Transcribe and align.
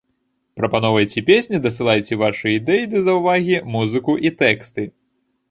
Прапаноўвайце 0.59 1.21
песні, 1.27 1.59
дасылайце 1.65 2.17
вашы 2.23 2.47
ідэі 2.59 2.89
ды 2.95 3.03
заўвагі, 3.09 3.61
музыку 3.77 4.19
і 4.27 4.35
тэксты. 4.43 4.89